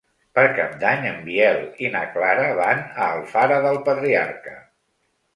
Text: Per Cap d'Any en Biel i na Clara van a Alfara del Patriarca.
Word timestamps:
Per 0.37 0.43
Cap 0.59 0.71
d'Any 0.83 1.03
en 1.09 1.17
Biel 1.25 1.59
i 1.87 1.91
na 1.95 2.01
Clara 2.15 2.47
van 2.59 2.81
a 3.03 3.09
Alfara 3.17 3.59
del 3.67 3.77
Patriarca. 3.91 4.55